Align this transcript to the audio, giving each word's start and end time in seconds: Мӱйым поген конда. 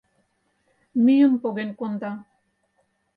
Мӱйым 1.03 1.33
поген 1.41 1.69
конда. 1.79 2.11